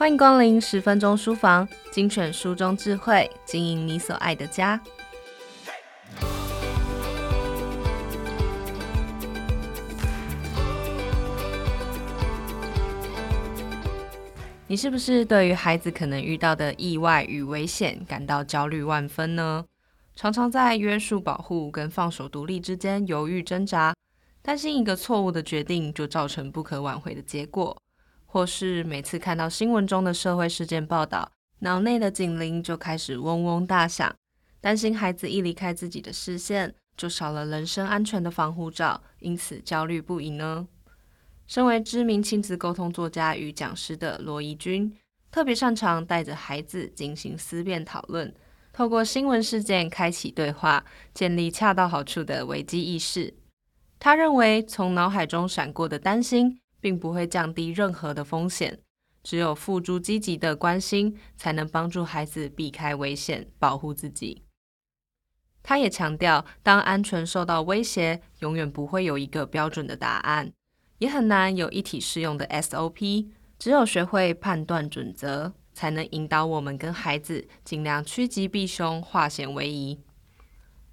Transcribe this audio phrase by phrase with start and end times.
[0.00, 4.80] 欢迎光临十分钟书房，精选书中智慧，经营你所爱的家。
[14.66, 19.66] 你是不是对于孩子可能遇到的意外与危险感到焦虑万分呢？
[20.16, 23.94] 常常在约束保护跟放手独立之间犹豫挣扎，
[24.40, 27.76] 担心一个错误的决定就造成不可挽回的结果。
[28.32, 34.14] 或是每次看到新闻中的社会事件报道，脑内的警铃就开始嗡嗡大响，
[34.60, 40.68] 担心孩子一离开自己的视线，就少了人身安全的防护罩，因此焦虑不已呢？
[41.48, 44.96] 身为知名亲子沟通作家与讲师的罗怡君，
[45.32, 48.32] 特别擅长带着孩子进行思辨讨论，
[48.72, 53.34] 透过新闻事件开启对话，建立恰到好处的危机意识。
[53.98, 58.80] 他认为，从脑海中闪过的担心，并不会降低任何的风险，
[59.22, 64.42] 只有付诸积极的关心，才能帮助孩子避开危险，保护自己。
[65.62, 70.52] 他也强调，当安全受到威胁，永远不会有一个标准的答案，
[70.98, 73.28] 也很难有一体适用的 SOP。
[73.58, 80.00] 只有学会判断准则，才能引导我们跟孩子尽量趋吉避凶，化险为夷。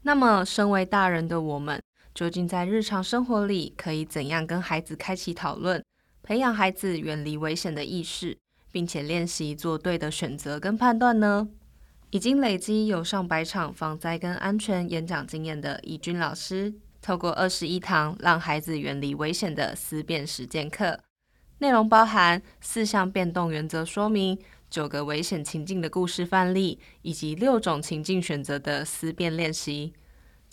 [0.00, 1.82] 那么，身为大人的我们，
[2.14, 5.84] 究竟在日常生活里可以怎样跟孩子开启讨论，
[6.22, 8.38] 培养孩子远离危险的意识，
[8.70, 11.48] 并且练习做对的选择跟判断呢？
[12.10, 21.00] 已经累积有上百场防灾跟安全演讲经验的怡君老师，透过二十一堂让孩子远离危险的思辨实践课，
[21.58, 24.38] 内容包含四项变动原则说明、
[24.70, 29.92] 九个危险情境的故事范例，以及六种情境选择的思辨练习。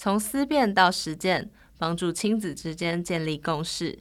[0.04, 4.00] 从思辨到实践，帮助亲子之间建立共识，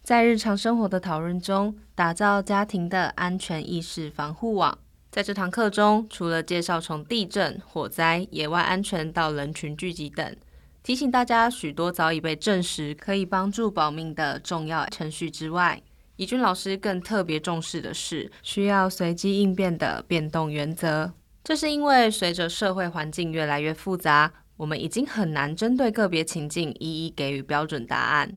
[0.00, 4.78] 在日常生活的讨论中，打造家庭的安全意识防护网。
[5.10, 10.36] 在这堂课中，除了介绍从地震、火灾、野外安全到人群聚集等，
[10.84, 15.82] 提醒大家许多早已被证实可以帮助保命的重要程序之外，
[16.14, 21.12] 怡君老师更特别重视的是需要随机应变的变动原则。
[21.42, 24.32] 这是因为随着社会环境越来越复杂。
[24.60, 28.36] 我们已经很难针对个别情境一一给予标准答案，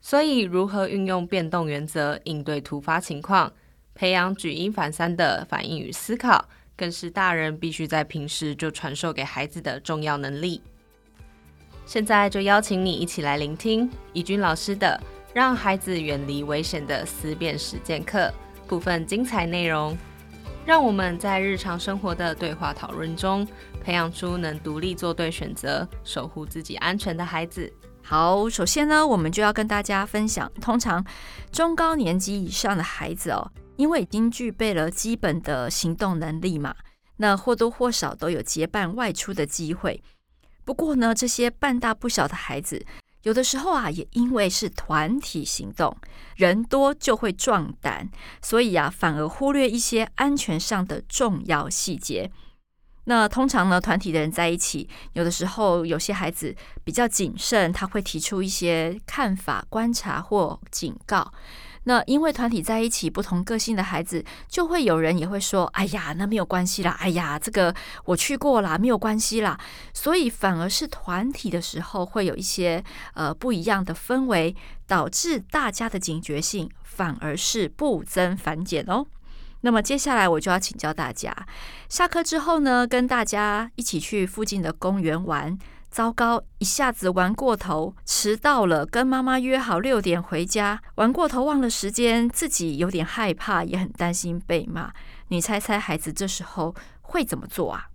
[0.00, 3.52] 所以如何运用变动原则应对突发情况，
[3.94, 10.60] 培养举一反三的反应与思考，更是大人必须在平时就传授给孩子的重要能力。
[11.86, 15.00] 现在就邀请你一起来聆听怡君老师的
[15.32, 18.18] 《让孩子远离危险的思辨实践课》
[18.68, 19.96] 部分精彩内容。
[20.66, 23.46] 让我们在日常生活的对话讨论中，
[23.84, 27.70] 培养出能独立做对选择、守护自己安全的孩子。
[28.02, 31.04] 好，首先呢，我们就要跟大家分享，通常
[31.52, 36.74] 中高年级以上的孩子哦，因为已经具备了基本的行动能力嘛，
[37.18, 40.02] 那或多或少都有结伴外出的机会。
[40.64, 42.86] 不过呢，这些半大不小的孩子。
[43.22, 45.94] 有的时候啊，也因为是团体行动，
[46.36, 48.10] 人多就会壮胆，
[48.42, 52.30] 所以啊，反而忽略一些安全上的重要细节。
[53.04, 56.54] 那通常呢，团体的人在一起，有的时候有些孩子
[56.84, 61.32] 比较谨慎，他会提出一些看法、观察或警告。
[61.86, 67.74] 那因为团体在一起，不同个性的孩子，就会有人也会说：“哎呀，那没有关系啦，哎呀，这个
[68.06, 69.60] 我去过啦，没有关系啦。”
[69.92, 72.82] 所以反而是团体的时候，会有一些
[73.12, 74.56] 呃不一样的氛围，
[74.86, 79.04] 导致大家的警觉性反而是不增反减哦。
[79.64, 81.34] 那么接下来我就要请教大家，
[81.88, 85.58] 下课之后呢，跟大家一起去附近的公园玩。
[85.90, 88.84] 糟糕，一下子玩过头，迟到了。
[88.84, 94.92] 跟妈妈约好六点回家，玩过头忘了时间，自己有点害怕，也很担心被骂。
[95.28, 97.86] 你猜猜孩子这时候会怎么做啊？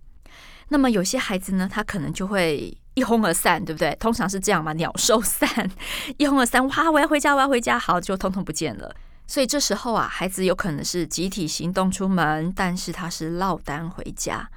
[0.70, 3.94] 那么有些孩子呢，他可能就会一哄而散，对不对？
[4.00, 5.70] 通常是这样嘛，鸟兽散，
[6.16, 6.66] 一哄而散。
[6.66, 8.92] 哇，我要回家，我要回家，好，就通通不见了。
[9.30, 14.50] 所以这时候啊，孩子有可能是集体行动出门，但是他是落单回家。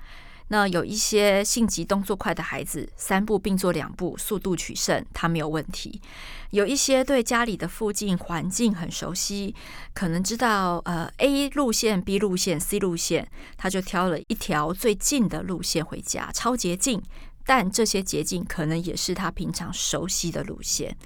[0.48, 6.02] 那有一些性急动作快的孩子，三步并作两步，速度取胜，他没有问题。
[6.50, 9.54] 有一些对家里的附近环境很熟悉，
[9.94, 17.00] 可能知道呃 A 路线、B 路线、C 路线，他就挑了一条最近的路线回家，超捷径。
[17.46, 20.98] 但这些捷径可能也是他平常熟悉的路线。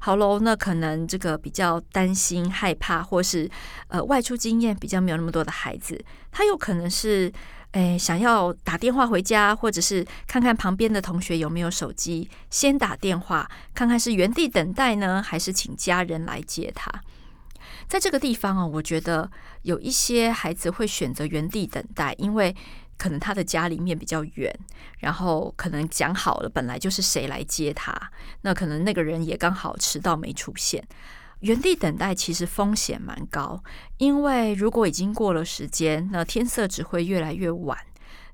[0.00, 3.48] 好喽，那可能这个比较担心、害怕，或是
[3.86, 7.32] 呃外出经验比较没有那么多的孩子，他有可能是。
[7.72, 16.90] 诶，想要打电话回家，或者是看看旁边的同学有没有手机，先打电话看看是原地等待呢，还是请家人来接他？
[17.86, 19.30] 在这个地方哦，我觉得
[19.62, 22.52] 有一些孩子会选择原地等待，因为
[23.00, 24.54] 可能他的家里面比较远，
[24.98, 27.90] 然后可能讲好了本来就是谁来接他，
[28.42, 30.86] 那可能那个人也刚好迟到没出现。
[31.40, 33.64] 原地等待其实风险蛮高，
[33.96, 37.78] 因为如果已经过了时间，那天色只会越来越晚。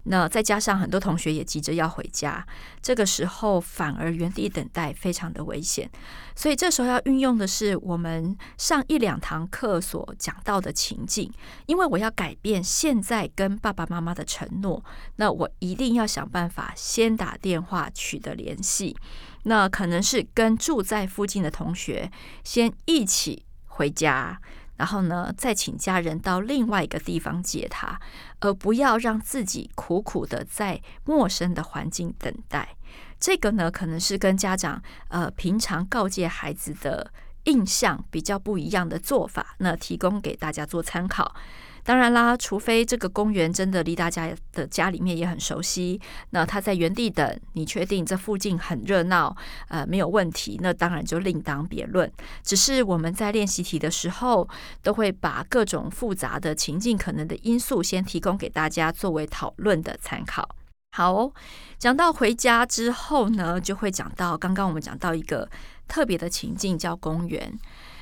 [0.08, 2.46] 那再加上很多同学也急着要回家，
[2.80, 5.90] 这个时候反而原地等待非常的危险。
[6.34, 11.32] 所以这时候要运用的是我们上一两堂课所讲到的情境，
[11.66, 14.84] 因为我要改变现在跟爸爸妈妈的承诺，
[15.16, 18.96] 那我一定要想办法先打电话取得联系。
[19.44, 22.10] 那可能是跟住在附近的同学
[22.44, 24.40] 先一起回家。
[24.76, 28.00] 然后呢，再请家人到另外一个地方接他，
[28.40, 32.76] 而不要让自己苦苦的在陌生的环境等待。
[33.18, 37.10] 这个呢，可能是跟家长呃平常告诫孩子的
[37.46, 39.56] 印象比较不一样的做法。
[39.58, 41.34] 那提供给大家做参考。
[41.82, 46.00] 当然啦，除非这个公园真的离大家的家里面也很熟悉，
[46.30, 49.36] 那他在原地等，你确定这附近很热闹，
[49.68, 52.12] 呃，没有问题，那当然就另当别论。
[52.42, 54.48] 只是我们在练习题的时候，
[54.82, 60.56] 都会把各种复杂的情境可能的因素先提供给大家作为讨论的参考。
[60.90, 61.30] 好，
[61.78, 65.48] 讲到回家之后呢，就会讲到刚刚我们讲到一个
[65.86, 67.58] 特别的情境，叫公园。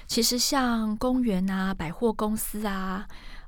[0.07, 3.07] 其实像公园啊、百货公司啊。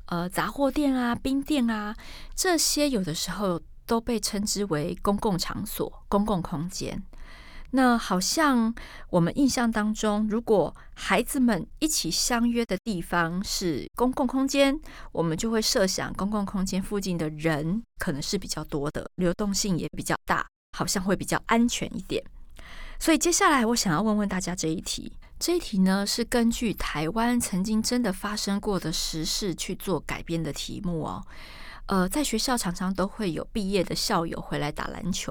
[0.09, 1.93] 呃，杂货店啊、冰店啊，
[2.33, 7.03] 这些有的时候都被称之为公共场所、公共空间。
[7.73, 8.73] 那好像
[9.11, 14.81] 我们印象当中，如果孩子们一起相约的地方是公共空间，
[15.11, 20.47] 我们就会设想公共空间附近的人可能是比较多的，流动性也比较大，
[20.79, 22.23] 好像会比较安全一点。
[22.99, 25.13] 所以接下来我想要问问大家这一题。
[25.39, 31.23] 这一题呢，是根据台湾曾经真的发生过的实事去做改编的题目哦。
[31.87, 35.31] 呃，在学校常常都会有毕业的校友回来打篮球，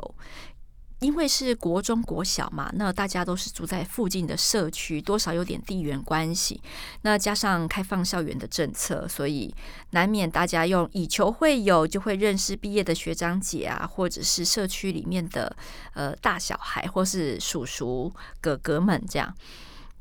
[1.06, 6.60] 因为是国中国小嘛，那大家都是住在附近的社区，多少有点地缘关系。
[7.04, 9.54] 那加上开放校园的政策，所以
[9.92, 15.56] 难免大家用以求会友，就会认识毕业的学长姐啊，或者是社区里面的
[15.94, 18.12] 呃大小孩，或是叔叔
[18.42, 19.32] 哥哥们这样。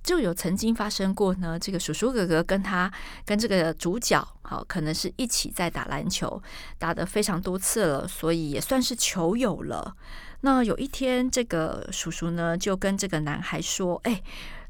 [0.05, 2.93] 就有曾经发生过呢，这个叔叔哥哥跟他
[3.25, 6.41] 跟这个主角，好，可能是一起在打篮球，
[6.79, 9.97] 打得非常多次了，所以也算是球友了。
[10.43, 14.23] 那有一天，这个叔叔呢就跟这个男孩说：“哎，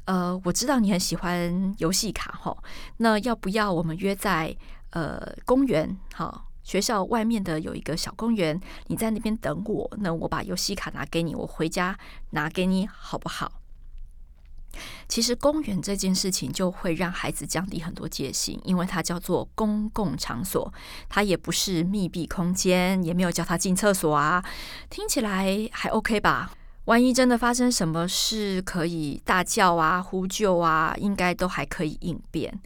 [0.05, 2.57] 呃，我知道你很喜欢游戏卡，哈，
[2.97, 4.55] 那要不要我们约在
[4.91, 5.97] 呃公园？
[6.13, 8.57] 好，学校外面的有一个小公园，
[8.87, 11.99] 你在那边等我，那我把游戏卡拿给你，我回家
[12.29, 13.51] 拿给你，好不好？”
[15.07, 20.73] 其实公园这件事情就会让孩子降低很多戒心，因为它叫做公共场所，
[21.09, 24.43] 它也不是密闭空间，也没有叫他进厕所啊，
[24.89, 26.51] 听起来还 OK 吧？
[26.85, 32.59] 万一真的发生什么事，可以大叫啊、呼救啊，应该都还可以应变。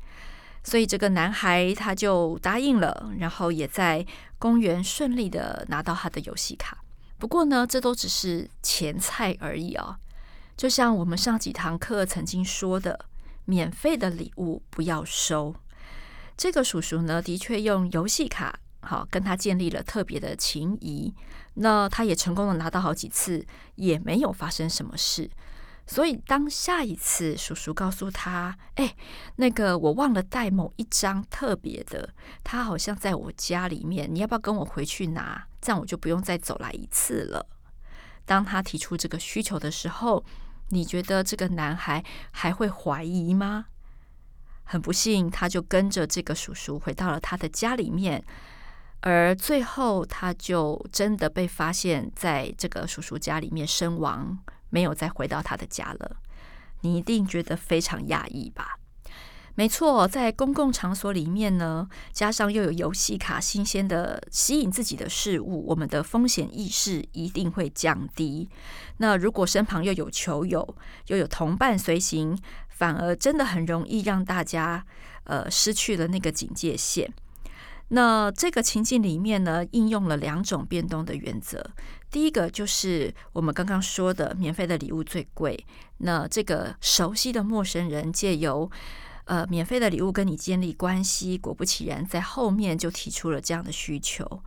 [0.62, 4.06] 所以这个男孩他就答应了，然后也在
[4.38, 6.78] 公园顺利的拿到他的游戏卡。
[7.18, 9.96] 不过呢，这都只是前菜而已哦。
[10.60, 13.06] 就像我们上几堂课曾经说的，
[13.46, 15.56] 免费的礼物不要收。
[16.36, 21.16] 这个叔叔呢，的确用游戏卡，好跟他建立了特别的情谊。
[21.54, 25.32] 那他也成功的拿到好几次，也没有发生什么事。
[25.88, 28.94] 所以当下一次叔叔告诉他：“哎，
[29.38, 32.13] 那个我忘了带某一张特别的，
[32.44, 35.48] 他好像在我家里面，你要不要跟我回去拿？
[35.62, 37.48] 这样我就不用再走来一次了。”
[38.25, 40.24] 当他提出这个需求的时候，
[40.70, 43.66] 你觉得这个男孩还会怀疑吗？
[44.64, 48.24] 很不幸，他就跟着这个叔叔回到了他的家里面，
[49.02, 56.18] 而最后他就真的被发现在这个叔叔家里面身亡，没有再回到他的家了。
[56.82, 58.78] 你一定觉得非常讶异吧？
[59.56, 68.48] 没错，在公共场所里面呢，加上又有游戏卡，新鲜的吸引自己的事物，我们的风险意识一定会降低。
[68.98, 70.75] 那如果身旁又有球友，
[71.08, 72.38] 又有同伴随行，
[72.70, 74.86] 反而真的很容易让大家
[75.25, 77.12] 呃失去了那个警戒线。
[77.89, 81.72] 那这个情境里面呢，应用了两种变动的原则。
[82.12, 85.65] 第一个就是我们刚刚说的，免费的礼物最贵。
[85.98, 88.70] 那这个熟悉的陌生人借由
[89.29, 94.41] 呃，免费的礼物跟你建立关系，果不其然，在后面就提出了这样的需求。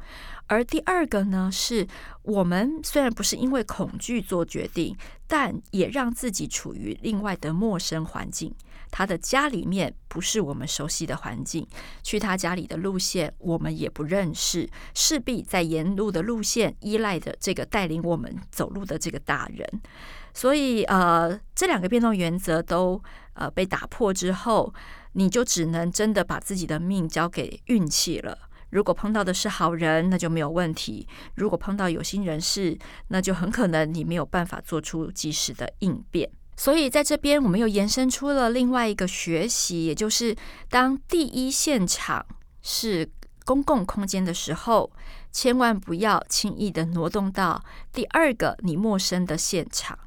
[0.49, 1.87] 而第二个呢，是
[2.23, 4.97] 我们虽然不是因为恐惧做决定，
[5.29, 8.53] 但也让自己处于另外的陌生环境。
[8.93, 11.67] 他的家里面不是我们熟悉的环境，
[12.05, 19.67] 去他家里的路线我们也不认识，势必在沿路的路线依赖着这个带领我们走路的这个大人。
[20.35, 23.03] 所以，呃，这两个变动原则都
[23.35, 24.73] 呃被打破之后，
[25.15, 28.39] 你就只能真的把自己的命交给运气了。
[28.71, 36.31] 如果碰到的是好人，那就没有问题；如果碰到有心人士，那就很可能你没有办法做出及时的应变。
[36.57, 40.37] 所以，在这边我们又延伸出了另外一个学习，也就是
[40.69, 42.25] 当第一现场
[42.63, 43.11] 是
[43.45, 44.93] 公共空间的时候，
[45.33, 49.99] 千万不要轻易的挪动到第二个你陌生的现场。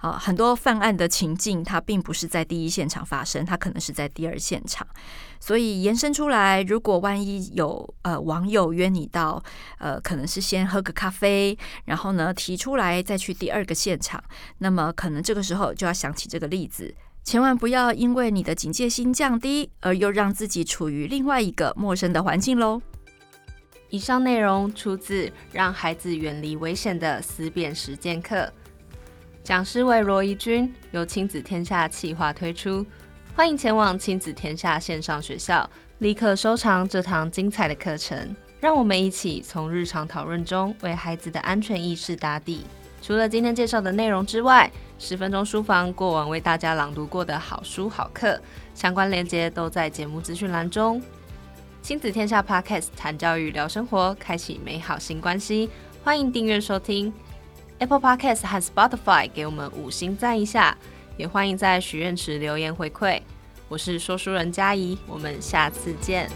[0.00, 4.86] 啊，很多犯案的情境，它并不是在第一现场发生，它可能是在第二现场。
[5.38, 9.42] 所以延伸出来，如果万一有呃网友约你到
[9.78, 14.22] 呃，可能是先喝个咖啡，然后呢提出来再去第二个现场，
[14.58, 22.80] 那么可能这个时候就要想起这个例子，千万不要因为你的警戒心降低，而又让自己处于另外一个陌生的环境喽。
[23.90, 28.36] 以上内容出自《让孩子远离危险的思辨实践课》。
[29.42, 32.84] 讲师为罗怡君，由亲子天下企划推出。
[33.34, 35.68] 欢迎前往亲子天下线上学校，
[35.98, 38.36] 立刻收藏这堂精彩的课程。
[38.60, 42.66] 让我们一起从日常讨论中为孩子的安全意识打底。
[43.00, 48.38] 除了今天介绍的内容之外，十分钟书房过往为大家朗读过的好书好课，
[48.74, 51.00] 相关链接都在节目资讯栏中。
[51.80, 55.70] 亲子天下 Podcast 谈教育聊生活，开启美好新关系。
[56.04, 57.10] 欢迎订阅收听。
[57.80, 60.76] Apple Podcast 和 Spotify 给我们五星赞一下，
[61.16, 63.18] 也欢迎在许愿池留言回馈。
[63.68, 66.28] 我是说书人佳怡，我们下次见。